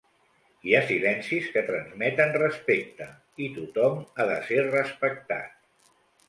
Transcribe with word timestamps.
Hi 0.67 0.71
ha 0.75 0.79
silencis 0.91 1.49
que 1.57 1.61
transmeten 1.67 2.33
respecte, 2.37 3.07
i 3.49 3.51
tothom 3.59 4.01
ha 4.23 4.27
de 4.33 4.41
ser 4.49 4.59
respectat. 4.71 5.55